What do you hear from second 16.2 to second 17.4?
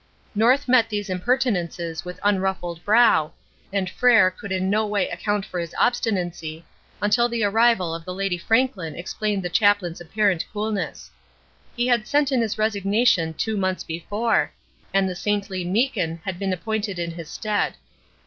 had been appointed in his